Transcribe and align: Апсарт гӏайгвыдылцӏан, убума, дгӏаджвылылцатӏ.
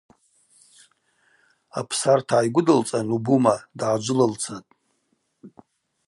Апсарт 1.79 2.25
гӏайгвыдылцӏан, 2.29 3.07
убума, 3.15 3.55
дгӏаджвылылцатӏ. 3.77 4.69